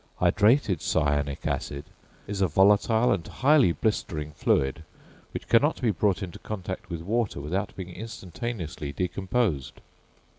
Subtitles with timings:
[0.19, 1.85] Hydrated cyanic acid
[2.25, 4.81] is a volatile and highly blistering fluid,
[5.31, 9.79] which cannot be brought into contact with water without being instantaneously decomposed.